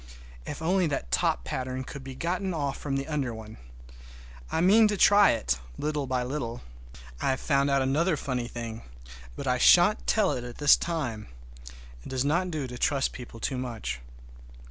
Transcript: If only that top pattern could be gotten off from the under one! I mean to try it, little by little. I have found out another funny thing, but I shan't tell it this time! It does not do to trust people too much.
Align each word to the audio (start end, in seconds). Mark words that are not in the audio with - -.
If 0.47 0.63
only 0.63 0.87
that 0.87 1.11
top 1.11 1.43
pattern 1.43 1.83
could 1.83 2.03
be 2.03 2.15
gotten 2.15 2.55
off 2.55 2.75
from 2.75 2.95
the 2.97 3.07
under 3.07 3.35
one! 3.35 3.57
I 4.51 4.59
mean 4.59 4.87
to 4.87 4.97
try 4.97 5.29
it, 5.29 5.59
little 5.77 6.07
by 6.07 6.23
little. 6.23 6.63
I 7.21 7.29
have 7.29 7.39
found 7.39 7.69
out 7.69 7.83
another 7.83 8.17
funny 8.17 8.47
thing, 8.47 8.81
but 9.35 9.45
I 9.45 9.59
shan't 9.59 10.07
tell 10.07 10.31
it 10.31 10.57
this 10.57 10.75
time! 10.75 11.27
It 12.03 12.09
does 12.09 12.25
not 12.25 12.49
do 12.49 12.65
to 12.65 12.79
trust 12.79 13.13
people 13.13 13.39
too 13.39 13.59
much. 13.59 13.99